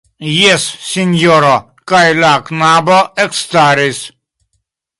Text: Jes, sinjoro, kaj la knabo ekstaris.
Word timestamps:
Jes, 0.35 0.63
sinjoro, 0.91 1.51
kaj 1.91 2.01
la 2.23 2.33
knabo 2.49 2.99
ekstaris. 3.27 4.01